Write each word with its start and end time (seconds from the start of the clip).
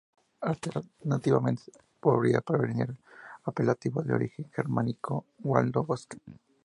Alternativamente, 0.41 1.71
podría 1.99 2.41
provenir 2.41 2.87
del 2.87 2.97
apelativo 3.43 4.01
de 4.01 4.15
origen 4.15 4.49
germánico 4.51 5.27
"waldo" 5.37 5.83
'bosque'. 5.83 6.19